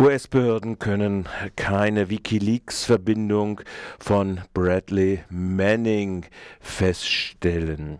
US-Behörden 0.00 0.78
können 0.78 1.28
keine 1.56 2.08
Wikileaks-Verbindung 2.08 3.60
von 3.98 4.42
Bradley 4.54 5.24
Manning 5.28 6.24
feststellen. 6.60 7.98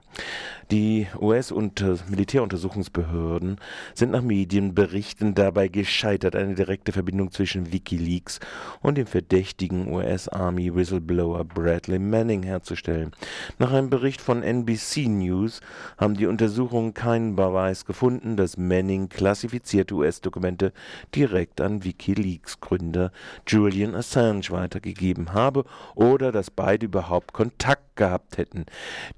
Die 0.70 1.06
US-Militäruntersuchungsbehörden 1.18 3.56
sind 3.94 4.10
nach 4.10 4.20
Medienberichten 4.20 5.34
dabei 5.34 5.68
gescheitert, 5.68 6.36
eine 6.36 6.56
direkte 6.56 6.92
Verbindung 6.92 7.30
zwischen 7.30 7.72
Wikileaks 7.72 8.38
und 8.82 8.98
dem 8.98 9.06
verdächtigen 9.06 9.90
US-Army-Whistleblower 9.90 11.44
Bradley 11.44 11.98
Manning 11.98 12.42
herzustellen. 12.42 13.12
Nach 13.58 13.72
einem 13.72 13.88
Bericht 13.88 14.20
von 14.20 14.42
NBC 14.42 15.08
News 15.08 15.62
haben 15.96 16.18
die 16.18 16.26
Untersuchungen 16.26 16.92
keinen 16.92 17.34
Beweis 17.34 17.86
gefunden, 17.86 18.36
dass 18.36 18.58
Manning 18.58 19.08
klassifizierte 19.08 19.94
US-Dokumente 19.94 20.74
direkt 21.14 21.62
an 21.62 21.82
Wikileaks-Gründer 21.82 23.10
Julian 23.46 23.94
Assange 23.94 24.50
weitergegeben 24.50 25.32
habe 25.32 25.64
oder 25.94 26.30
dass 26.30 26.50
beide 26.50 26.84
überhaupt 26.84 27.32
Kontakt 27.32 27.96
gehabt 27.96 28.36
hätten. 28.36 28.66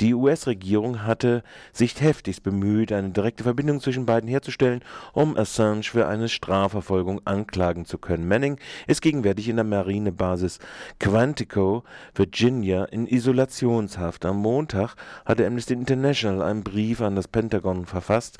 Die 0.01 0.14
US-Regierung 0.14 1.05
hatte 1.05 1.40
sich 1.73 2.01
heftigst 2.01 2.43
bemüht, 2.43 2.93
eine 2.93 3.11
direkte 3.11 3.45
Verbindung 3.45 3.81
zwischen 3.81 4.07
beiden 4.07 4.29
herzustellen, 4.29 4.83
um 5.12 5.37
Assange 5.37 5.83
für 5.83 6.07
eine 6.07 6.29
Strafverfolgung 6.29 7.21
anklagen 7.27 7.85
zu 7.85 7.98
können. 7.98 8.29
Manning 8.29 8.59
ist 8.87 9.03
gegenwärtig 9.03 9.48
in 9.48 9.57
der 9.57 9.65
Marinebasis 9.65 10.59
Quantico, 10.98 11.84
Virginia, 12.15 12.84
in 12.84 13.07
Isolationshaft. 13.07 14.25
Am 14.25 14.39
Montag 14.39 14.95
hatte 15.25 15.47
Amnesty 15.47 15.75
International 15.75 16.43
einen 16.43 16.62
Brief 16.62 17.01
an 17.01 17.17
das 17.17 17.29
Pentagon 17.29 17.86
verfasst, 17.86 18.39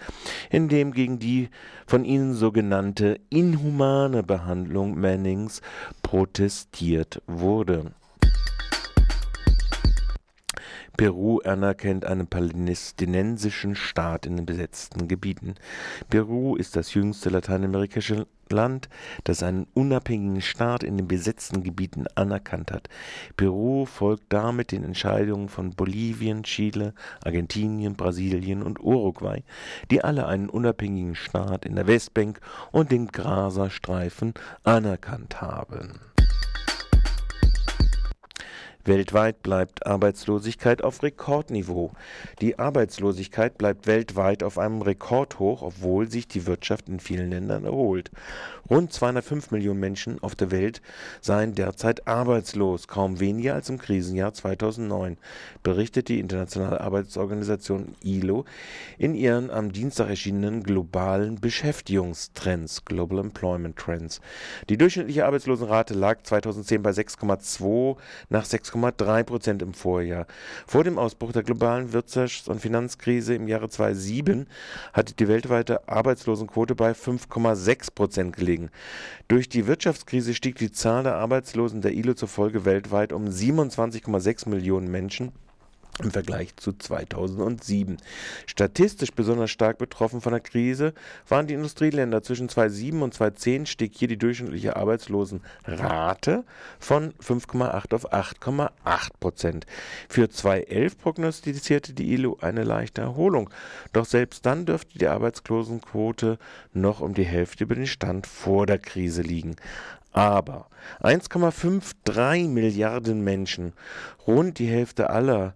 in 0.51 0.69
dem 0.69 0.93
gegen 0.93 1.19
die 1.19 1.49
von 1.87 2.05
ihnen 2.05 2.35
sogenannte 2.35 3.21
inhumane 3.31 4.23
Behandlung 4.23 4.99
Mannings 4.99 5.61
protestiert 6.03 7.23
wurde. 7.27 7.93
Peru 11.01 11.39
anerkennt 11.39 12.05
einen 12.05 12.27
palästinensischen 12.27 13.75
Staat 13.75 14.27
in 14.27 14.37
den 14.37 14.45
besetzten 14.45 15.09
Gebieten. 15.09 15.55
Peru 16.11 16.57
ist 16.57 16.77
das 16.77 16.93
jüngste 16.93 17.31
lateinamerikanische 17.31 18.27
Land, 18.51 18.91
das 19.25 19.43
einen 19.43 19.67
unabhängigen 19.73 20.43
Staat 20.43 20.83
in 20.83 20.99
den 20.99 21.09
besetzten 21.09 21.63
Gebieten 21.63 22.05
anerkannt 22.17 22.71
hat. 22.71 22.91
Peru 23.39 23.87
folgt 23.87 24.25
damit 24.29 24.73
den 24.73 24.85
Entscheidungen 24.85 25.49
von 25.49 25.71
Bolivien, 25.71 26.43
Chile, 26.43 26.93
Argentinien, 27.25 27.97
Brasilien 27.97 28.63
und 28.63 28.79
Uruguay, 28.79 29.43
die 29.91 30.05
alle 30.05 30.27
einen 30.27 30.51
unabhängigen 30.51 31.15
Staat 31.15 31.65
in 31.65 31.77
der 31.77 31.87
Westbank 31.87 32.41
und 32.73 32.93
dem 32.93 33.07
Gaza-Streifen 33.07 34.35
anerkannt 34.65 35.41
haben 35.41 36.10
Weltweit 38.85 39.43
bleibt 39.43 39.87
Arbeitslosigkeit 39.87 40.83
auf 40.83 41.03
Rekordniveau. 41.03 41.93
Die 42.41 42.59
Arbeitslosigkeit 42.59 43.59
bleibt 43.59 43.87
weltweit 43.87 44.43
auf 44.43 44.59
einem 44.59 44.81
Rekordhoch, 44.81 45.61
obwohl 45.61 46.11
sich 46.11 46.29
die 46.29 46.47
Wirtschaft 46.47 46.89
in 46.89 46.99
vielen 46.99 47.31
Ländern 47.31 47.67
erholt. 47.67 48.11
Rund 48.71 48.93
205 48.93 49.51
Millionen 49.51 49.81
Menschen 49.81 50.23
auf 50.23 50.35
der 50.35 50.51
Welt 50.51 50.81
seien 51.21 51.55
derzeit 51.55 52.07
arbeitslos, 52.07 52.89
kaum 52.89 53.21
weniger 53.21 53.55
als 53.55 53.69
im 53.69 53.79
Krisenjahr 53.79 54.33
2009, 54.33 55.19
berichtet 55.63 56.09
die 56.09 56.21
Internationale 56.21 56.81
Arbeitsorganisation 56.81 57.95
ILO 58.03 58.47
in 58.97 59.15
ihren 59.15 59.51
am 59.51 59.73
Dienstag 59.73 60.09
erschienenen 60.09 60.63
globalen 60.63 61.39
Beschäftigungstrends 61.39 62.85
Global 62.87 63.19
Employment 63.19 63.77
Trends. 63.77 64.21
Die 64.71 64.79
durchschnittliche 64.79 65.27
Arbeitslosenrate 65.27 65.93
lag 65.93 66.23
2010 66.23 66.83
bei 66.83 66.91
6,2 66.91 67.97
nach 68.31 68.45
6 68.45 68.70
6,3 68.71 69.25
Prozent 69.25 69.63
im 69.63 69.75
Vorjahr. 69.75 70.27
Vor 70.67 70.85
dem 70.85 70.99
Ausbruch 70.99 71.33
der 71.33 71.43
globalen 71.43 71.93
Wirtschafts- 71.93 72.49
und 72.49 72.61
Finanzkrise 72.61 73.35
im 73.35 73.49
Jahre 73.49 73.69
2007 73.69 74.47
hatte 74.93 75.15
die 75.15 75.29
weltweite 75.29 75.89
Arbeitslosenquote 75.89 76.75
bei 76.75 76.93
5,6 76.93 77.95
Prozent 77.95 78.37
gelegen. 78.37 78.71
Durch 79.29 79.49
die 79.49 79.67
Wirtschaftskrise 79.67 80.35
stieg 80.35 80.57
die 80.57 80.73
Zahl 80.73 81.03
der 81.03 81.17
Arbeitslosen 81.17 81.83
der 81.83 81.93
ILO 81.93 82.15
zufolge 82.15 82.65
weltweit 82.65 83.13
um 83.13 83.27
27,6 83.27 84.49
Millionen 84.49 84.91
Menschen 84.91 85.33
im 86.03 86.11
Vergleich 86.11 86.57
zu 86.57 86.73
2007. 86.73 87.99
Statistisch 88.47 89.13
besonders 89.13 89.51
stark 89.51 89.79
betroffen 89.79 90.21
von 90.21 90.33
der 90.33 90.41
Krise 90.41 90.95
waren 91.29 91.47
die 91.47 91.55
Industrieländer. 91.55 92.23
Zwischen 92.23 92.49
2007 92.49 93.03
und 93.03 93.15
2010 93.15 93.67
stieg 93.67 93.93
hier 93.95 94.09
die 94.09 94.17
durchschnittliche 94.17 94.77
Arbeitslosenrate 94.77 96.45
von 96.79 97.13
5,8 97.15 97.95
auf 97.95 98.13
8,8 98.13 98.71
Prozent. 99.21 99.67
Für 100.09 100.31
2011 100.31 100.99
prognostizierte 100.99 101.93
die 101.93 102.13
ILO 102.15 102.39
eine 102.41 102.65
leichte 102.65 103.03
Erholung. 103.03 103.51
Doch 103.93 104.07
selbst 104.07 104.47
dann 104.47 104.67
dürfte 104.67 104.99
die 104.99 105.09
Arbeitslosenquote 105.09 106.39
noch 106.73 107.01
um 107.01 107.15
die 107.15 107.25
Hälfte 107.25 107.65
über 107.65 107.75
den 107.75 107.87
Stand 107.87 108.27
vor 108.27 108.67
der 108.67 108.79
Krise 108.79 109.23
liegen. 109.23 109.57
Aber 110.13 110.69
1,53 111.03 112.49
Milliarden 112.49 113.23
Menschen, 113.23 113.73
rund 114.27 114.59
die 114.59 114.67
Hälfte 114.67 115.11
aller 115.11 115.55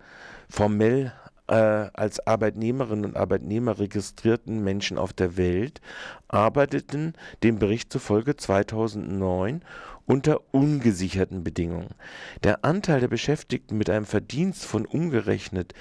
formell 0.48 1.12
äh, 1.48 1.54
als 1.54 2.26
Arbeitnehmerinnen 2.26 3.04
und 3.04 3.16
Arbeitnehmer 3.16 3.78
registrierten 3.78 4.62
Menschen 4.62 4.96
auf 4.96 5.12
der 5.12 5.36
Welt 5.36 5.80
arbeiteten 6.28 7.14
dem 7.42 7.58
Bericht 7.58 7.92
zufolge 7.92 8.36
2009 8.36 9.62
unter 10.06 10.40
ungesicherten 10.52 11.44
Bedingungen. 11.44 11.94
Der 12.42 12.64
Anteil 12.64 13.00
der 13.00 13.08
Beschäftigten 13.08 13.78
mit 13.78 13.88
einem 13.88 14.04
Verdienst 14.04 14.64
von 14.64 14.84
umgerechnet 14.84 15.72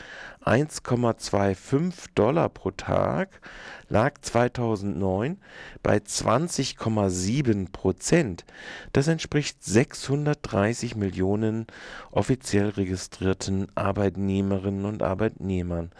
1,25 0.45 2.07
Dollar 2.15 2.49
pro 2.49 2.71
Tag 2.71 3.41
lag 3.89 4.13
2009 4.21 5.37
bei 5.83 5.97
20,7 5.97 7.71
Prozent. 7.71 8.45
Das 8.91 9.07
entspricht 9.07 9.63
630 9.63 10.95
Millionen 10.95 11.67
offiziell 12.11 12.69
registrierten 12.69 13.67
Arbeitnehmerinnen 13.75 14.85
und 14.85 15.03
Arbeitnehmern. 15.03 15.91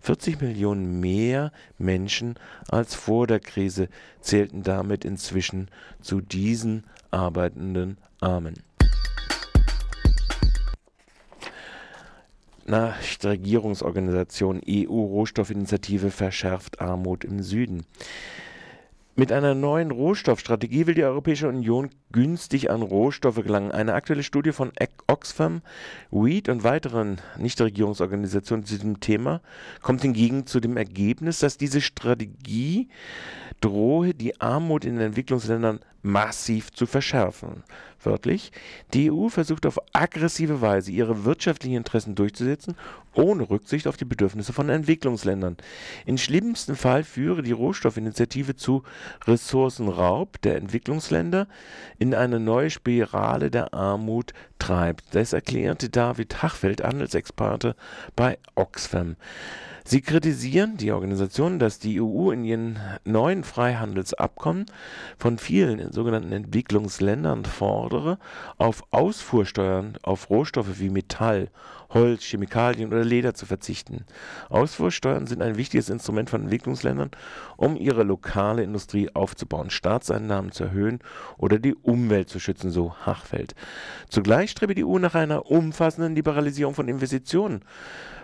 40 0.00 0.40
Millionen 0.40 1.00
mehr 1.00 1.52
Menschen 1.78 2.38
als 2.68 2.94
vor 2.94 3.26
der 3.26 3.40
Krise 3.40 3.88
zählten 4.20 4.62
damit 4.62 5.04
inzwischen 5.04 5.68
zu 6.00 6.20
diesen 6.20 6.84
arbeitenden 7.12 7.98
Armen. 8.20 8.54
Nach 12.64 12.96
Regierungsorganisation 13.24 14.60
EU-Rohstoffinitiative 14.66 16.10
verschärft 16.10 16.80
Armut 16.80 17.24
im 17.24 17.42
Süden. 17.42 17.84
Mit 19.14 19.30
einer 19.30 19.54
neuen 19.54 19.90
Rohstoffstrategie 19.90 20.86
will 20.86 20.94
die 20.94 21.04
Europäische 21.04 21.46
Union 21.46 21.90
günstig 22.12 22.70
an 22.70 22.80
Rohstoffe 22.80 23.42
gelangen. 23.42 23.70
Eine 23.70 23.92
aktuelle 23.92 24.22
Studie 24.22 24.52
von 24.52 24.72
Oxfam, 25.06 25.60
Weed 26.10 26.48
und 26.48 26.64
weiteren 26.64 27.20
Nichtregierungsorganisationen 27.36 28.64
zu 28.64 28.76
diesem 28.76 29.00
Thema 29.00 29.42
kommt 29.82 30.00
hingegen 30.00 30.46
zu 30.46 30.60
dem 30.60 30.78
Ergebnis, 30.78 31.40
dass 31.40 31.58
diese 31.58 31.82
Strategie 31.82 32.88
drohe, 33.60 34.14
die 34.14 34.40
Armut 34.40 34.86
in 34.86 34.94
den 34.94 35.08
Entwicklungsländern 35.08 35.80
massiv 36.02 36.72
zu 36.72 36.86
verschärfen. 36.86 37.62
Wörtlich, 38.04 38.50
die 38.92 39.12
EU 39.12 39.28
versucht 39.28 39.64
auf 39.64 39.78
aggressive 39.92 40.60
Weise 40.60 40.90
ihre 40.90 41.24
wirtschaftlichen 41.24 41.76
Interessen 41.76 42.16
durchzusetzen, 42.16 42.74
ohne 43.14 43.48
Rücksicht 43.48 43.86
auf 43.86 43.96
die 43.96 44.04
Bedürfnisse 44.04 44.52
von 44.52 44.68
Entwicklungsländern. 44.68 45.56
Im 46.04 46.18
schlimmsten 46.18 46.74
Fall 46.74 47.04
führe 47.04 47.42
die 47.42 47.52
Rohstoffinitiative 47.52 48.56
zu 48.56 48.82
Ressourcenraub 49.26 50.40
der 50.42 50.56
Entwicklungsländer 50.56 51.46
in 51.98 52.14
eine 52.14 52.40
neue 52.40 52.70
Spirale 52.70 53.50
der 53.50 53.72
Armut 53.72 54.32
treibt. 54.58 55.14
Das 55.14 55.32
erklärte 55.32 55.88
David 55.88 56.42
Hachfeld, 56.42 56.82
Handelsexperte 56.82 57.76
bei 58.16 58.38
Oxfam. 58.56 59.16
Sie 59.84 60.00
kritisieren 60.00 60.76
die 60.76 60.92
Organisation, 60.92 61.58
dass 61.58 61.78
die 61.78 62.00
EU 62.00 62.30
in 62.30 62.44
ihren 62.44 62.78
neuen 63.04 63.42
Freihandelsabkommen 63.42 64.66
von 65.18 65.38
vielen 65.38 65.92
sogenannten 65.92 66.32
Entwicklungsländern 66.32 67.44
fordere, 67.44 68.18
auf 68.58 68.84
Ausfuhrsteuern 68.92 69.98
auf 70.02 70.30
Rohstoffe 70.30 70.78
wie 70.78 70.90
Metall, 70.90 71.48
Holz, 71.90 72.24
Chemikalien 72.24 72.90
oder 72.90 73.04
Leder 73.04 73.34
zu 73.34 73.44
verzichten. 73.44 74.04
Ausfuhrsteuern 74.48 75.26
sind 75.26 75.42
ein 75.42 75.56
wichtiges 75.56 75.90
Instrument 75.90 76.30
von 76.30 76.42
Entwicklungsländern, 76.42 77.10
um 77.56 77.76
ihre 77.76 78.02
lokale 78.02 78.62
Industrie 78.62 79.10
aufzubauen, 79.14 79.70
Staatseinnahmen 79.70 80.52
zu 80.52 80.64
erhöhen 80.64 81.00
oder 81.36 81.58
die 81.58 81.74
Umwelt 81.74 82.28
zu 82.28 82.38
schützen, 82.38 82.70
so 82.70 82.94
Hachfeld. 83.04 83.54
Zugleich 84.08 84.50
strebe 84.50 84.74
die 84.74 84.84
EU 84.84 84.98
nach 84.98 85.14
einer 85.14 85.50
umfassenden 85.50 86.14
Liberalisierung 86.14 86.74
von 86.74 86.88
Investitionen. 86.88 87.62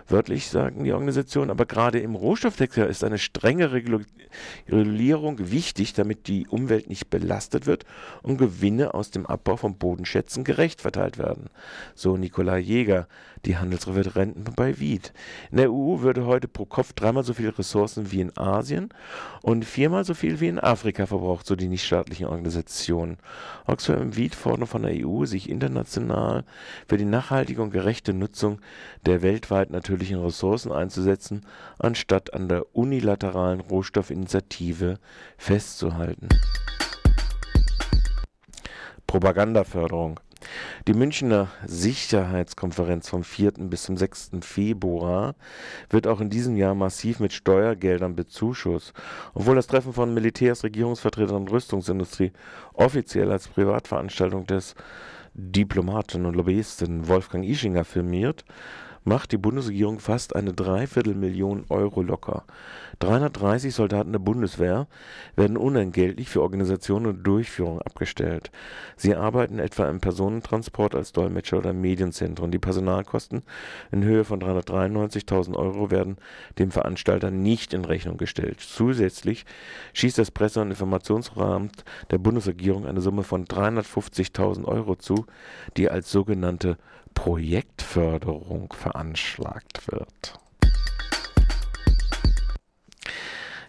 Wörtlich 0.09 0.47
sagen 0.47 0.83
die 0.83 0.91
Organisationen, 0.91 1.51
aber 1.51 1.67
gerade 1.67 1.99
im 1.99 2.15
Rohstoffsektor 2.15 2.87
ist 2.87 3.03
eine 3.03 3.19
strenge 3.19 3.71
Regulierung 3.71 5.37
wichtig, 5.37 5.93
damit 5.93 6.27
die 6.27 6.47
Umwelt 6.47 6.89
nicht 6.89 7.11
belastet 7.11 7.67
wird 7.67 7.85
und 8.23 8.37
Gewinne 8.37 8.95
aus 8.95 9.11
dem 9.11 9.27
Abbau 9.27 9.55
von 9.55 9.77
Bodenschätzen 9.77 10.43
gerecht 10.43 10.81
verteilt 10.81 11.19
werden. 11.19 11.51
So 11.93 12.17
Nikolai 12.17 12.57
Jäger, 12.57 13.07
die 13.45 13.57
Handelsreferenten 13.57 14.45
bei 14.55 14.79
Wied. 14.79 15.13
In 15.51 15.57
der 15.57 15.71
EU 15.71 15.99
würde 15.99 16.25
heute 16.25 16.47
pro 16.47 16.65
Kopf 16.65 16.93
dreimal 16.93 17.23
so 17.23 17.35
viele 17.35 17.55
Ressourcen 17.55 18.11
wie 18.11 18.21
in 18.21 18.35
Asien 18.35 18.89
und 19.43 19.63
viermal 19.63 20.05
so 20.05 20.15
viel 20.15 20.39
wie 20.39 20.47
in 20.47 20.59
Afrika 20.59 21.05
verbraucht, 21.05 21.45
so 21.45 21.55
die 21.55 21.67
nichtstaatlichen 21.67 22.25
Organisationen. 22.25 23.17
Oxfam 23.67 24.01
und 24.01 24.17
Wied 24.17 24.33
fordern 24.33 24.65
von 24.65 24.81
der 24.81 25.05
EU, 25.05 25.25
sich 25.25 25.49
international 25.49 26.45
für 26.87 26.97
die 26.97 27.05
nachhaltige 27.05 27.61
und 27.61 27.69
gerechte 27.69 28.13
Nutzung 28.13 28.59
der 29.05 29.21
weltweit 29.21 29.69
natürlichen 29.69 29.98
Ressourcen 30.01 30.71
einzusetzen, 30.71 31.45
anstatt 31.77 32.33
an 32.33 32.47
der 32.47 32.75
unilateralen 32.75 33.59
Rohstoffinitiative 33.59 34.99
festzuhalten. 35.37 36.29
Propagandaförderung 39.07 40.19
die 40.87 40.93
Münchner 40.93 41.49
Sicherheitskonferenz 41.65 43.09
vom 43.09 43.23
4. 43.23 43.51
bis 43.69 43.83
zum 43.83 43.97
6. 43.97 44.31
Februar 44.41 45.35
wird 45.89 46.07
auch 46.07 46.21
in 46.21 46.29
diesem 46.29 46.55
Jahr 46.55 46.75
massiv 46.75 47.19
mit 47.19 47.33
Steuergeldern 47.33 48.15
bezuschusst. 48.15 48.93
Obwohl 49.33 49.55
das 49.55 49.67
Treffen 49.67 49.93
von 49.93 50.13
Militärs, 50.13 50.63
Regierungsvertretern 50.63 51.35
und 51.35 51.51
Rüstungsindustrie 51.51 52.31
offiziell 52.73 53.31
als 53.31 53.47
Privatveranstaltung 53.47 54.45
des 54.47 54.75
Diplomaten 55.33 56.25
und 56.25 56.35
Lobbyisten 56.35 57.07
Wolfgang 57.07 57.45
Ischinger 57.45 57.85
firmiert, 57.85 58.45
macht 59.09 59.31
die 59.31 59.39
Bundesregierung 59.39 59.97
fast 59.97 60.35
eine 60.35 60.53
Dreiviertelmillion 60.53 61.65
Euro 61.69 62.03
locker. 62.03 62.43
330 62.99 63.73
Soldaten 63.73 64.11
der 64.11 64.19
Bundeswehr 64.19 64.87
werden 65.35 65.57
unentgeltlich 65.57 66.29
für 66.29 66.43
Organisation 66.43 67.07
und 67.07 67.23
Durchführung 67.23 67.81
abgestellt. 67.81 68.51
Sie 68.97 69.15
arbeiten 69.15 69.57
etwa 69.57 69.89
im 69.89 69.99
Personentransport 69.99 70.93
als 70.93 71.11
Dolmetscher 71.11 71.57
oder 71.57 71.73
Medienzentren. 71.73 72.51
Die 72.51 72.59
Personalkosten 72.59 73.41
in 73.91 74.03
Höhe 74.03 74.25
von 74.25 74.39
393.000 74.41 75.55
Euro 75.55 75.89
werden 75.89 76.17
dem 76.59 76.69
Veranstalter 76.69 77.31
nicht 77.31 77.73
in 77.73 77.85
Rechnung 77.85 78.17
gestellt. 78.17 78.59
Zusätzlich 78.59 79.45
schießt 79.93 80.19
das 80.19 80.29
Presse- 80.29 80.61
und 80.61 80.69
Informationsrahmen 80.69 81.71
der 82.11 82.19
Bundesregierung 82.19 82.85
eine 82.85 83.01
Summe 83.01 83.23
von 83.23 83.45
350.000 83.45 84.65
Euro 84.65 84.95
zu, 84.97 85.25
die 85.77 85.89
als 85.89 86.11
sogenannte 86.11 86.77
Projektförderung 87.19 88.71
veranschlagt 88.71 89.91
wird. 89.91 90.39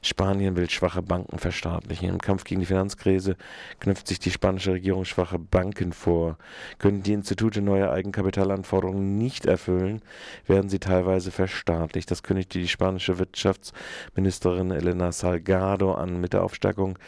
Spanien 0.02 0.56
will 0.56 0.70
schwache 0.70 1.02
Banken 1.02 1.38
verstaatlichen. 1.38 2.08
Im 2.08 2.18
Kampf 2.18 2.44
gegen 2.44 2.60
die 2.60 2.66
Finanzkrise 2.66 3.36
knüpft 3.80 4.08
sich 4.08 4.18
die 4.18 4.30
spanische 4.30 4.72
Regierung 4.72 5.04
schwache 5.04 5.38
Banken 5.38 5.92
vor. 5.92 6.38
Können 6.78 7.02
die 7.02 7.12
Institute 7.12 7.60
neue 7.60 7.90
Eigenkapitalanforderungen 7.90 9.18
nicht 9.18 9.46
erfüllen, 9.46 10.00
werden 10.46 10.70
sie 10.70 10.78
teilweise 10.78 11.30
verstaatlicht. 11.30 12.10
Das 12.10 12.22
kündigte 12.22 12.58
die 12.58 12.68
spanische 12.68 13.18
Wirtschaftsministerin 13.18 14.70
Elena 14.70 15.12
Salgado 15.12 15.94
an. 15.94 16.20
Mit 16.20 16.32
der 16.32 16.44
Aufstockung 16.44 16.98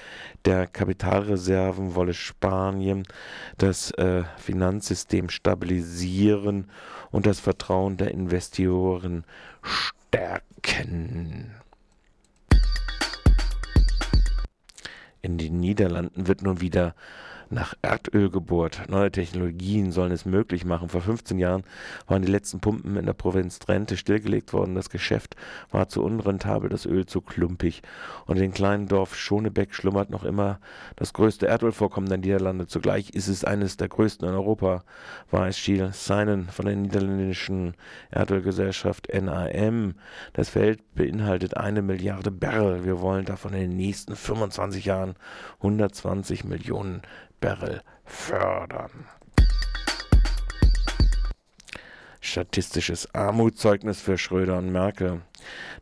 der 0.45 0.67
Kapitalreserven 0.67 1.95
wolle 1.95 2.15
Spanien 2.15 3.05
das 3.59 3.91
äh, 3.93 4.25
Finanzsystem 4.37 5.31
stabilisieren 5.31 6.69
und 7.11 7.27
das 7.27 7.41
Vertrauen 7.41 7.97
der 7.97 8.11
Investoren 8.11 9.25
stärken. 9.63 11.62
In 15.23 15.39
den 15.39 15.61
Niederlanden 15.61 16.27
wird 16.27 16.43
nun 16.43 16.61
wieder 16.61 16.95
nach 17.53 17.75
Erdöl 17.83 18.31
gebohrt. 18.31 18.83
Neue 18.89 19.13
Technologien 19.13 19.93
sollen 19.93 20.13
es 20.13 20.25
möglich 20.25 20.65
machen. 20.65 20.89
Vor 20.89 21.03
15 21.03 21.39
Jahren 21.39 21.65
waren 22.07 22.23
die 22.23 22.33
letzten 22.33 22.61
Pumpen 22.61 22.97
in 22.97 23.07
der 23.07 23.13
Provinz 23.13 23.59
Drenthe 23.59 23.97
stillgelegt 23.97 24.53
worden. 24.53 24.75
Das 24.75 24.91
Geschäft 24.91 25.37
war 25.71 25.89
zu 25.89 26.03
unrentabel, 26.03 26.71
das 26.71 26.87
Öl 26.87 27.07
zu 27.07 27.21
klumpig. 27.21 27.83
Und 28.27 28.37
in 28.37 28.43
dem 28.43 28.55
kleinen 28.55 28.89
Dorf 28.89 29.15
Schonebeck 29.15 29.75
schlummert 29.75 30.11
noch 30.11 30.25
immer 30.25 30.61
das 30.97 31.13
größte 31.13 31.47
Erdölvorkommen 31.47 32.09
der 32.09 32.19
Niederlande. 32.19 32.67
Zugleich 32.67 33.11
ist 33.11 33.29
es 33.29 33.45
eines 33.45 33.77
der 33.77 33.89
größten 33.89 34.27
in 34.27 34.35
Europa, 34.35 34.83
weiß 35.31 35.59
Schiel 35.59 35.91
Seinen 35.93 36.49
von 36.49 36.65
der 36.65 36.77
niederländischen 36.77 37.75
Erdölgesellschaft 38.11 39.09
NAM. 39.13 39.95
Das 40.33 40.49
Feld 40.49 40.81
beinhaltet 40.95 41.57
eine 41.57 41.83
Milliarde 41.83 42.31
Barrel. 42.31 42.85
Wir 42.85 43.01
wollen 43.01 43.27
davon 43.27 43.53
in 43.53 43.61
den 43.61 43.77
nächsten 43.77 44.17
25 44.17 44.87
Jahren 44.87 45.17
120 45.59 46.45
Millionen 46.45 47.03
Barrel 47.43 47.83
fördern. 48.05 49.09
Statistisches 52.21 53.13
Armutszeugnis 53.15 54.01
für 54.01 54.17
Schröder 54.17 54.59
und 54.59 54.71
Merkel. 54.71 55.23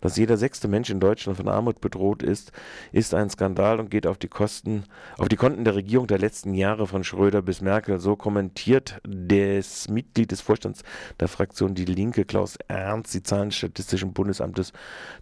Dass 0.01 0.17
jeder 0.17 0.37
sechste 0.37 0.69
Mensch 0.69 0.91
in 0.91 1.01
Deutschland 1.01 1.37
von 1.37 1.49
Armut 1.49 1.81
bedroht 1.81 2.23
ist, 2.23 2.53
ist 2.93 3.15
ein 3.15 3.31
Skandal 3.31 3.81
und 3.81 3.91
geht 3.91 4.07
auf 4.07 4.19
die 4.19 4.29
Kosten, 4.29 4.85
auf 5.19 5.29
die 5.29 5.37
Konten 5.37 5.65
der 5.65 5.75
Regierung 5.75 6.07
der 6.07 6.19
letzten 6.19 6.55
Jahre 6.55 6.87
von 6.87 7.05
Schröder 7.05 7.43
bis 7.43 7.61
Merkel. 7.61 8.01
So 8.01 8.17
kommentiert 8.17 9.01
das 9.05 9.89
Mitglied 9.89 10.31
des 10.31 10.41
Vorstands 10.41 10.83
der 11.19 11.29
Fraktion 11.29 11.75
Die 11.75 11.85
Linke, 11.85 12.25
Klaus 12.25 12.57
Ernst, 12.69 13.15
die 13.15 13.23
Zahlen 13.23 13.51
des 13.51 13.59
Statistischen 13.59 14.13
Bundesamtes 14.13 14.73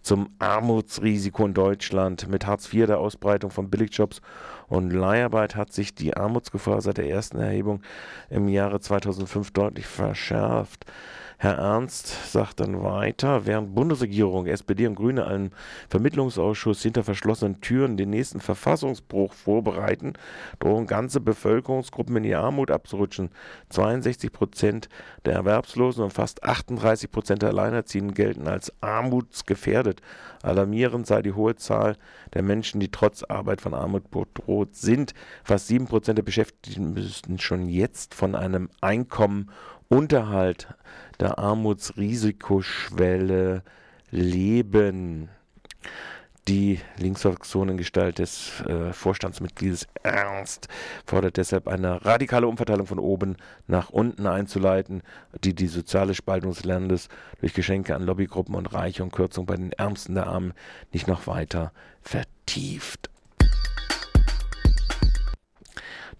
zum 0.01 0.29
Armutsrisiko 0.39 1.45
in 1.45 1.53
Deutschland. 1.53 2.27
Mit 2.29 2.45
Hartz 2.45 2.73
IV, 2.73 2.87
der 2.87 2.99
Ausbreitung 2.99 3.51
von 3.51 3.69
Billigjobs 3.69 4.21
und 4.67 4.91
Leiharbeit 4.91 5.55
hat 5.55 5.73
sich 5.73 5.95
die 5.95 6.15
Armutsgefahr 6.15 6.81
seit 6.81 6.97
der 6.97 7.09
ersten 7.09 7.39
Erhebung 7.39 7.81
im 8.29 8.47
Jahre 8.47 8.79
2005 8.79 9.51
deutlich 9.51 9.85
verschärft. 9.85 10.85
Herr 11.41 11.57
Ernst 11.57 12.33
sagt 12.33 12.59
dann 12.59 12.83
weiter, 12.83 13.45
während 13.45 13.73
Bundesregierung, 13.73 14.45
SPD 14.45 14.85
und 14.87 14.95
Grüne 14.95 15.25
einen 15.25 15.51
Vermittlungsausschuss 15.87 16.81
hinter 16.83 17.05
verschlossenen 17.05 17.61
Türen 17.61 17.95
den 17.95 18.09
nächsten 18.09 18.41
Verfassungsbruch 18.41 19.31
vorbereiten, 19.31 20.15
drohen 20.59 20.85
ganze 20.85 21.21
Bevölkerungsgruppen 21.21 22.17
in 22.17 22.23
die 22.23 22.35
Armut 22.35 22.71
abzurutschen. 22.71 23.29
62 23.69 24.33
Prozent 24.33 24.89
der 25.23 25.35
Erwerbslosen 25.35 26.03
und 26.03 26.11
fast 26.11 26.43
38 26.43 27.09
Prozent 27.09 27.41
der 27.41 27.51
Alleinerziehenden 27.51 28.15
gelten 28.15 28.49
als 28.49 28.73
armutsgefährdet. 28.81 30.01
Alarmierend 30.43 31.07
sei 31.07 31.21
die 31.21 31.31
hohe 31.31 31.55
Zahl 31.55 31.95
der 32.33 32.43
Menschen, 32.43 32.81
die 32.81 32.91
trotz 32.91 33.23
Arbeit 33.23 33.61
von 33.61 33.73
Armut 33.73 34.11
bedroht 34.11 34.75
sind. 34.75 35.13
Fast 35.45 35.67
7 35.67 35.87
Prozent 35.87 36.17
der 36.17 36.23
Beschäftigten 36.23 36.93
müssten 36.93 37.39
schon 37.39 37.69
jetzt 37.69 38.13
von 38.13 38.35
einem 38.35 38.69
Einkommen 38.81 39.49
unterhalb 39.89 40.75
der 41.19 41.37
Armutsrisikoschwelle 41.37 43.63
leben. 44.11 45.29
Die 46.47 46.79
Linksfraktion 46.97 47.67
in 47.69 47.77
Gestalt 47.77 48.17
des 48.17 48.61
äh, 48.61 48.91
Vorstandsmitgliedes 48.91 49.87
Ernst 50.01 50.67
fordert 51.05 51.37
deshalb 51.37 51.67
eine 51.67 52.03
radikale 52.03 52.47
Umverteilung 52.47 52.87
von 52.87 52.97
oben 52.97 53.35
nach 53.67 53.91
unten 53.91 54.25
einzuleiten, 54.25 55.03
die 55.43 55.53
die 55.53 55.67
soziale 55.67 56.15
Spaltung 56.15 56.51
des 56.51 56.65
Landes 56.65 57.07
durch 57.39 57.53
Geschenke 57.53 57.95
an 57.95 58.01
Lobbygruppen 58.01 58.55
und 58.55 58.73
Reiche 58.73 59.03
und 59.03 59.11
Kürzung 59.11 59.45
bei 59.45 59.57
den 59.57 59.73
Ärmsten 59.73 60.15
der 60.15 60.25
Armen 60.25 60.53
nicht 60.91 61.07
noch 61.07 61.27
weiter 61.27 61.71
vertieft. 62.01 63.08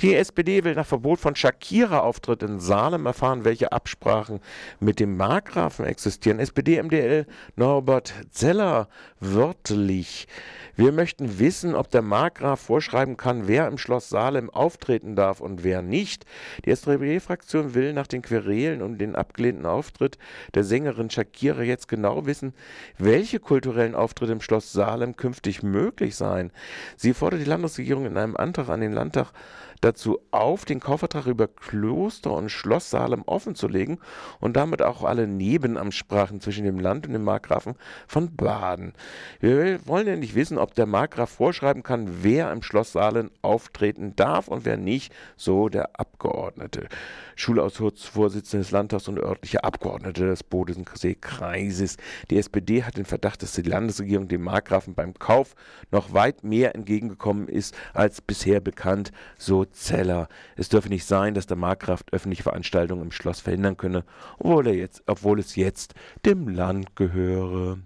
Die 0.02 0.16
SPD 0.16 0.64
will 0.64 0.76
nach 0.76 0.86
Verbot 0.86 1.20
von 1.20 1.36
Shakira-Auftritt 1.36 2.42
in 2.44 2.62
Salem 2.62 3.06
erfahren, 3.06 3.44
welche 3.44 3.74
Absprachen 3.74 4.40
mit 4.80 5.02
dem 5.02 5.18
Markgrafen 5.18 5.84
existieren. 5.84 6.40
SPD-MDL 6.40 7.26
Norbert 7.58 8.14
Zeller 8.32 8.88
wörtlich. 9.20 10.30
Wir 10.78 10.94
möchten 10.94 11.40
wissen, 11.40 11.76
ob 11.76 11.92
der 11.92 12.02
Markgraf 12.02 12.62
vorschreiben 12.62 13.18
kann, 13.18 13.50
wer 13.50 13.68
im 13.68 13.78
Schloss 13.78 14.08
Salem 14.08 14.50
auftreten 14.50 15.18
darf 15.18 15.42
und 15.42 15.66
wer 15.66 15.82
nicht. 15.82 16.26
Die 16.64 16.72
SPD-Fraktion 16.72 17.74
will 17.74 17.92
nach 17.92 18.08
den 18.08 18.22
Querelen 18.22 18.82
und 18.82 19.00
den 19.00 19.18
abgelehnten 19.18 19.66
Auftritt 19.66 20.18
der 20.54 20.64
Sängerin 20.64 21.10
Shakira 21.10 21.64
jetzt 21.64 21.90
genau 21.90 22.26
wissen, 22.26 22.54
welche 22.98 23.42
kulturellen 23.42 23.96
Auftritte 23.96 24.32
im 24.32 24.40
Schloss 24.40 24.72
Salem 24.72 25.18
künftig 25.18 25.62
möglich 25.62 26.16
seien. 26.16 26.54
Sie 26.96 27.14
fordert 27.14 27.42
die 27.42 27.50
Landesregierung 27.50 28.06
in 28.06 28.16
einem 28.16 28.38
Antrag 28.38 28.70
an 28.70 28.80
den 28.80 28.94
Landtag 28.94 29.34
dazu 29.82 30.20
auf, 30.32 30.66
den 30.66 30.80
Kaufvertrag 30.80 31.26
über 31.26 31.48
Kloster 31.48 32.32
und 32.32 32.50
Schloss 32.50 32.90
Salem 32.90 33.24
offenzulegen 33.26 34.00
und 34.40 34.56
damit 34.56 34.82
auch 34.82 35.04
alle 35.04 35.28
Nebenamtssprachen 35.28 36.42
zwischen 36.42 36.66
dem 36.66 36.80
Land 36.80 37.08
und 37.08 37.14
dem 37.14 37.24
Markgrafen 37.24 37.76
von 38.08 38.36
Baden. 38.36 38.94
Wir 39.40 39.86
wollen 39.88 40.08
ja 40.08 40.16
nicht 40.16 40.36
wissen, 40.36 40.58
ob 40.58 40.74
der 40.76 40.86
Markgraf 40.86 41.30
vorschreiben 41.30 41.84
kann, 41.84 42.24
wer 42.24 42.52
im 42.52 42.62
Schloss 42.62 42.92
Salem 42.94 43.32
auftreten 43.42 44.16
darf 44.16 44.48
und 44.48 44.66
wer 44.66 44.78
nicht, 44.78 45.14
so 45.38 45.70
der 45.70 46.00
Abgeordnete. 46.00 46.88
Schulausschussvorsitzende 47.36 48.64
des 48.64 48.72
Landtags 48.72 49.08
und 49.08 49.18
örtliche 49.18 49.64
Abgeordnete 49.64 50.28
des 50.28 50.44
Bodensee-Kreises. 50.44 51.96
Die 52.30 52.38
SPD 52.38 52.84
hat 52.84 52.98
den 52.98 53.06
Verdacht, 53.06 53.42
dass 53.42 53.54
die 53.54 53.62
Landesregierung 53.62 54.28
dem 54.28 54.44
Markgrafen 54.44 54.94
beim 54.94 55.14
Kauf 55.14 55.56
noch 55.92 56.14
weit 56.14 56.44
mehr 56.44 56.76
entgegengekommen 56.76 57.48
ist 57.48 57.76
als 57.94 58.22
bisher 58.22 58.60
bekannt, 58.60 59.12
so 59.38 59.66
Zeller. 59.72 60.28
Es 60.56 60.70
dürfe 60.70 60.90
nicht 60.90 61.06
sein, 61.06 61.34
dass 61.34 61.48
der 61.48 61.58
Markgraf 61.58 62.04
öffentliche 62.12 62.44
Veranstaltungen 62.44 63.04
im 63.04 63.12
Schloss 63.12 63.40
verhindern 63.40 63.78
könne, 63.78 64.04
obwohl, 64.38 64.68
er 64.68 64.76
jetzt, 64.76 65.04
obwohl 65.08 65.40
es 65.40 65.56
jetzt 65.56 65.94
dem 66.26 66.48
Land 66.48 66.96
gehöre. 66.96 67.80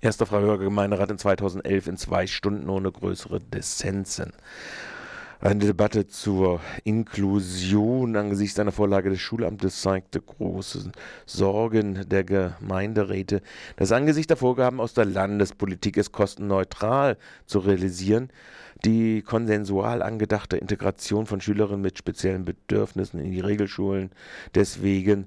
Erster 0.00 0.26
Freiburger 0.26 0.64
Gemeinderat 0.64 1.10
in 1.10 1.18
2011 1.18 1.86
in 1.88 1.96
zwei 1.96 2.26
Stunden 2.26 2.68
ohne 2.68 2.92
größere 2.92 3.40
Dissensen 3.40 4.32
eine 5.40 5.66
Debatte 5.66 6.08
zur 6.08 6.60
Inklusion 6.82 8.16
angesichts 8.16 8.58
einer 8.58 8.72
Vorlage 8.72 9.10
des 9.10 9.20
Schulamtes 9.20 9.80
zeigte 9.80 10.20
große 10.20 10.90
Sorgen 11.26 12.08
der 12.08 12.24
Gemeinderäte, 12.24 13.42
dass 13.76 13.92
angesichts 13.92 14.28
der 14.28 14.36
Vorgaben 14.36 14.80
aus 14.80 14.94
der 14.94 15.04
Landespolitik 15.04 15.96
es 15.96 16.10
kostenneutral 16.10 17.16
zu 17.46 17.60
realisieren, 17.60 18.30
die 18.84 19.22
konsensual 19.22 20.02
angedachte 20.02 20.56
Integration 20.56 21.26
von 21.26 21.40
Schülerinnen 21.40 21.80
mit 21.80 21.98
speziellen 21.98 22.44
Bedürfnissen 22.44 23.20
in 23.20 23.32
die 23.32 23.40
Regelschulen 23.40 24.10
deswegen 24.54 25.26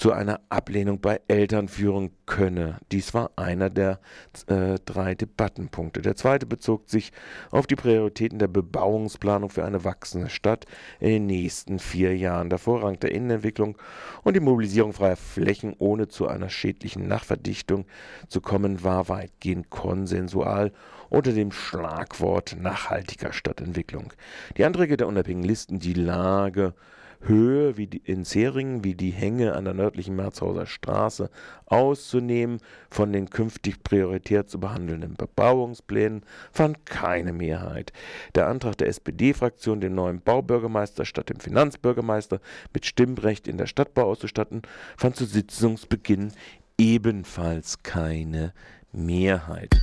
zu 0.00 0.12
einer 0.12 0.40
Ablehnung 0.48 1.00
bei 1.00 1.20
Eltern 1.28 1.68
führen 1.68 2.10
könne. 2.24 2.78
Dies 2.90 3.12
war 3.12 3.32
einer 3.36 3.68
der 3.68 4.00
äh, 4.46 4.78
drei 4.86 5.14
Debattenpunkte. 5.14 6.00
Der 6.00 6.16
zweite 6.16 6.46
bezog 6.46 6.88
sich 6.88 7.12
auf 7.50 7.66
die 7.66 7.76
Prioritäten 7.76 8.38
der 8.38 8.48
Bebauungsplanung 8.48 9.50
für 9.50 9.64
eine 9.64 9.84
wachsende 9.84 10.30
Stadt 10.30 10.64
in 11.00 11.08
den 11.08 11.26
nächsten 11.26 11.78
vier 11.78 12.16
Jahren. 12.16 12.48
Der 12.48 12.58
Vorrang 12.58 12.98
der 12.98 13.12
Innenentwicklung 13.12 13.76
und 14.22 14.34
die 14.34 14.40
Mobilisierung 14.40 14.94
freier 14.94 15.16
Flächen, 15.16 15.74
ohne 15.78 16.08
zu 16.08 16.28
einer 16.28 16.48
schädlichen 16.48 17.06
Nachverdichtung 17.06 17.84
zu 18.28 18.40
kommen, 18.40 18.82
war 18.82 19.10
weitgehend 19.10 19.68
konsensual 19.68 20.72
unter 21.10 21.32
dem 21.32 21.52
Schlagwort 21.52 22.56
nachhaltiger 22.58 23.32
Stadtentwicklung. 23.32 24.12
Die 24.56 24.64
Anträge 24.64 24.96
der 24.96 25.08
unabhängigen 25.08 25.46
Listen, 25.46 25.78
die 25.78 25.92
Lage 25.94 26.74
Höhe 27.22 27.76
wie 27.76 27.86
die, 27.86 27.98
in 27.98 28.24
Zeringen 28.24 28.82
wie 28.82 28.94
die 28.94 29.10
Hänge 29.10 29.54
an 29.54 29.64
der 29.64 29.74
nördlichen 29.74 30.16
Merzhauser 30.16 30.66
Straße 30.66 31.30
auszunehmen 31.66 32.60
von 32.88 33.12
den 33.12 33.28
künftig 33.28 33.82
prioritär 33.84 34.46
zu 34.46 34.58
behandelnden 34.58 35.14
Bebauungsplänen 35.14 36.22
fand 36.50 36.86
keine 36.86 37.32
Mehrheit. 37.32 37.92
Der 38.34 38.48
Antrag 38.48 38.78
der 38.78 38.88
SPD-Fraktion, 38.88 39.80
den 39.80 39.94
neuen 39.94 40.22
Baubürgermeister 40.22 41.04
statt 41.04 41.28
dem 41.28 41.40
Finanzbürgermeister 41.40 42.40
mit 42.72 42.86
Stimmrecht 42.86 43.48
in 43.48 43.58
der 43.58 43.66
Stadtbau 43.66 44.04
auszustatten, 44.04 44.62
fand 44.96 45.16
zu 45.16 45.26
Sitzungsbeginn 45.26 46.32
ebenfalls 46.78 47.82
keine 47.82 48.54
Mehrheit. 48.92 49.76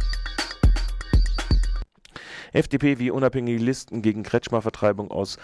FDP 2.53 2.99
wie 2.99 3.11
unabhängige 3.11 3.63
Listen 3.63 4.01
gegen 4.01 4.23
Kretschmer-Vertreibung 4.23 5.11
aus 5.11 5.37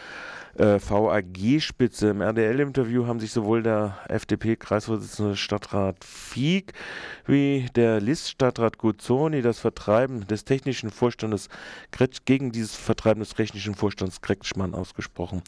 äh, 0.55 0.79
VAG-Spitze. 0.79 2.09
Im 2.09 2.21
RDL-Interview 2.21 3.07
haben 3.07 3.19
sich 3.19 3.31
sowohl 3.31 3.63
der 3.63 3.97
FDP-Kreisvorsitzende 4.09 5.35
Stadtrat 5.35 6.03
Fieg 6.03 6.73
wie 7.25 7.67
der 7.75 7.99
List-Stadtrat 8.01 8.77
Guzzoni 8.77 9.41
das 9.41 9.59
Vertreiben 9.59 10.27
des 10.27 10.45
technischen 10.45 10.91
Vorstandes 10.91 11.49
Kretsch, 11.91 12.19
gegen 12.25 12.51
dieses 12.51 12.75
Vertreiben 12.75 13.21
des 13.21 13.33
technischen 13.33 13.75
Vorstands 13.75 14.21
Kretschmann 14.21 14.75
ausgesprochen. 14.75 15.41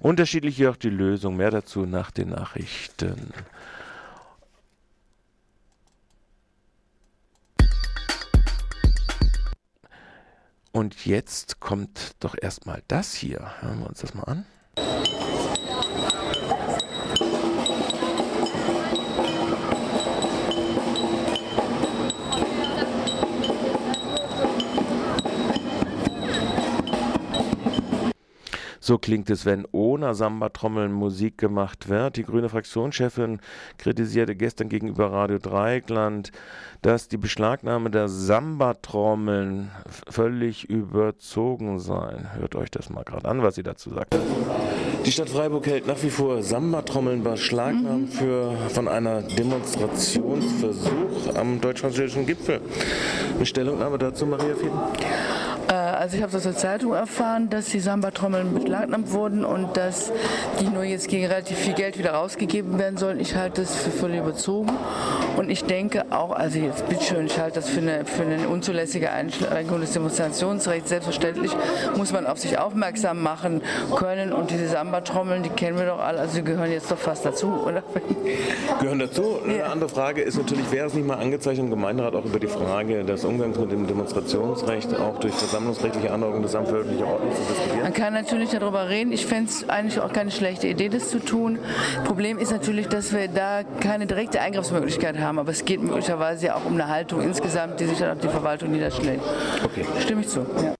Unterschiedlich 0.00 0.58
jedoch 0.58 0.76
die 0.76 0.90
Lösung. 0.90 1.36
Mehr 1.36 1.50
dazu 1.50 1.86
nach 1.86 2.10
den 2.10 2.30
Nachrichten. 2.30 3.32
Und 10.72 11.06
jetzt 11.06 11.60
kommt 11.60 12.16
doch 12.20 12.36
erstmal 12.40 12.82
das 12.88 13.14
hier. 13.14 13.52
Hören 13.60 13.80
wir 13.80 13.86
uns 13.88 14.00
das 14.00 14.14
mal 14.14 14.24
an. 14.24 14.46
So 28.88 28.96
klingt 28.96 29.28
es, 29.28 29.44
wenn 29.44 29.66
ohne 29.70 30.14
Samba-Trommeln 30.14 30.92
Musik 30.92 31.36
gemacht 31.36 31.90
wird. 31.90 32.16
Die 32.16 32.22
grüne 32.22 32.48
Fraktionschefin 32.48 33.38
kritisierte 33.76 34.34
gestern 34.34 34.70
gegenüber 34.70 35.12
Radio 35.12 35.36
Dreieckland, 35.36 36.32
dass 36.80 37.06
die 37.06 37.18
Beschlagnahme 37.18 37.90
der 37.90 38.08
Samba-Trommeln 38.08 39.70
völlig 40.08 40.70
überzogen 40.70 41.80
sei. 41.80 42.28
Hört 42.38 42.56
euch 42.56 42.70
das 42.70 42.88
mal 42.88 43.04
gerade 43.04 43.28
an, 43.28 43.42
was 43.42 43.56
sie 43.56 43.62
dazu 43.62 43.90
sagt. 43.90 44.16
Die 45.04 45.12
Stadt 45.12 45.28
Freiburg 45.28 45.66
hält 45.66 45.86
nach 45.86 46.02
wie 46.02 46.08
vor 46.08 46.42
Samba-Trommeln 46.42 47.22
beschlagnahmt 47.22 48.14
mhm. 48.14 48.16
für, 48.16 48.56
von 48.70 48.88
einer 48.88 49.20
Demonstrationsversuch 49.20 51.34
am 51.34 51.60
deutsch-französischen 51.60 52.24
Gipfel. 52.24 52.62
Eine 53.36 53.44
Stellungnahme 53.44 53.98
dazu, 53.98 54.24
Maria 54.24 54.54
Fieden? 54.54 54.78
Also 56.08 56.16
ich 56.16 56.22
habe 56.22 56.34
aus 56.34 56.42
der 56.42 56.56
Zeitung 56.56 56.94
erfahren, 56.94 57.50
dass 57.50 57.66
die 57.66 57.80
Samba-Trommeln 57.80 58.54
beschlagnahmt 58.54 59.12
wurden 59.12 59.44
und 59.44 59.76
dass 59.76 60.10
die 60.58 60.64
nur 60.64 60.82
jetzt 60.82 61.08
gegen 61.08 61.26
relativ 61.26 61.58
viel 61.58 61.74
Geld 61.74 61.98
wieder 61.98 62.12
rausgegeben 62.12 62.78
werden 62.78 62.96
sollen. 62.96 63.20
Ich 63.20 63.34
halte 63.34 63.60
das 63.60 63.76
für 63.76 63.90
völlig 63.90 64.20
überzogen 64.20 64.70
und 65.36 65.50
ich 65.50 65.64
denke 65.64 66.06
auch, 66.08 66.30
also 66.32 66.58
jetzt 66.60 66.88
bitteschön, 66.88 67.26
ich 67.26 67.38
halte 67.38 67.56
das 67.56 67.68
für 67.68 67.80
eine, 67.80 68.06
für 68.06 68.22
eine 68.22 68.48
unzulässige 68.48 69.12
Einschränkung 69.12 69.82
des 69.82 69.92
Demonstrationsrechts. 69.92 70.88
Selbstverständlich 70.88 71.52
muss 71.94 72.10
man 72.10 72.26
auf 72.26 72.38
sich 72.38 72.58
aufmerksam 72.58 73.22
machen 73.22 73.60
können 73.94 74.32
und 74.32 74.50
diese 74.50 74.66
Samba-Trommeln, 74.68 75.42
die 75.42 75.50
kennen 75.50 75.76
wir 75.76 75.84
doch 75.84 76.00
alle, 76.00 76.20
also 76.20 76.38
die 76.38 76.44
gehören 76.44 76.72
jetzt 76.72 76.90
doch 76.90 76.96
fast 76.96 77.26
dazu, 77.26 77.48
oder? 77.66 77.82
Gehören 78.80 78.98
dazu. 78.98 79.40
Eine 79.44 79.58
ja. 79.58 79.66
andere 79.66 79.90
Frage 79.90 80.22
ist 80.22 80.38
natürlich, 80.38 80.72
wäre 80.72 80.86
es 80.86 80.94
nicht 80.94 81.06
mal 81.06 81.18
angezeichnet 81.18 81.66
im 81.66 81.70
Gemeinderat 81.70 82.14
auch 82.14 82.24
über 82.24 82.40
die 82.40 82.46
Frage 82.46 83.04
des 83.04 83.26
Umgangs 83.26 83.58
mit 83.58 83.70
dem 83.72 83.86
Demonstrationsrecht 83.86 84.98
auch 84.98 85.20
durch 85.20 85.34
versammlungsrechtliche 85.98 86.12
Anordnung 86.12 86.42
des 86.42 86.52
gesamtwirtschaftlichen 86.52 87.04
Ordnung 87.04 87.32
zu 87.34 87.42
diskutieren? 87.42 87.82
Man 87.82 87.92
kann 87.92 88.12
natürlich 88.14 88.50
darüber 88.50 88.88
reden. 88.88 89.12
Ich 89.12 89.26
fände 89.26 89.50
es 89.50 89.68
eigentlich 89.68 90.00
auch 90.00 90.12
keine 90.12 90.30
schlechte 90.30 90.68
Idee, 90.68 90.88
das 90.88 91.10
zu 91.10 91.18
tun. 91.18 91.58
Problem 92.04 92.38
ist 92.38 92.50
natürlich, 92.50 92.88
dass 92.88 93.12
wir 93.12 93.28
da 93.28 93.62
keine 93.80 94.06
direkte 94.06 94.40
Eingriffsmöglichkeit 94.40 95.18
haben, 95.18 95.38
aber 95.38 95.50
es 95.50 95.64
geht 95.64 95.82
möglicherweise 95.82 96.46
ja 96.46 96.54
auch 96.56 96.64
um 96.64 96.74
eine 96.74 96.88
Haltung 96.88 97.22
insgesamt, 97.22 97.80
die 97.80 97.86
sich 97.86 97.98
dann 97.98 98.16
auf 98.16 98.20
die 98.20 98.28
Verwaltung 98.28 98.70
niederschlägt. 98.70 99.22
Okay. 99.64 99.84
Stimme 100.00 100.22
ich 100.22 100.28
zu. 100.28 100.40
Ja. 100.40 100.77